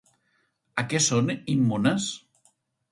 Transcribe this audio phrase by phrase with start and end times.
[0.83, 2.11] A què són immunes?